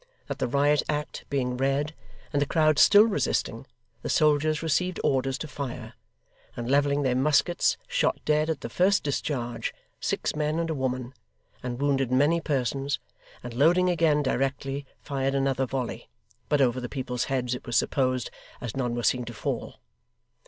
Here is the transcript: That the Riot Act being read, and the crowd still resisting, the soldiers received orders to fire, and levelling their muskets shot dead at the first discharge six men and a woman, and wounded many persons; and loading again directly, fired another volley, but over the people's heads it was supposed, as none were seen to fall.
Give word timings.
That 0.25 0.39
the 0.39 0.47
Riot 0.47 0.81
Act 0.89 1.25
being 1.29 1.57
read, 1.57 1.93
and 2.33 2.41
the 2.41 2.47
crowd 2.47 2.79
still 2.79 3.03
resisting, 3.03 3.67
the 4.01 4.09
soldiers 4.09 4.63
received 4.63 4.99
orders 5.03 5.37
to 5.37 5.47
fire, 5.47 5.93
and 6.57 6.67
levelling 6.67 7.03
their 7.03 7.13
muskets 7.15 7.77
shot 7.87 8.17
dead 8.25 8.49
at 8.49 8.61
the 8.61 8.67
first 8.69 9.03
discharge 9.03 9.75
six 9.99 10.35
men 10.35 10.57
and 10.57 10.71
a 10.71 10.73
woman, 10.73 11.13
and 11.61 11.79
wounded 11.79 12.11
many 12.11 12.41
persons; 12.41 12.97
and 13.43 13.53
loading 13.53 13.91
again 13.91 14.23
directly, 14.23 14.87
fired 15.03 15.35
another 15.35 15.67
volley, 15.67 16.09
but 16.49 16.61
over 16.61 16.79
the 16.81 16.89
people's 16.89 17.25
heads 17.25 17.53
it 17.53 17.67
was 17.67 17.77
supposed, 17.77 18.31
as 18.59 18.75
none 18.75 18.95
were 18.95 19.03
seen 19.03 19.23
to 19.25 19.35
fall. 19.35 19.81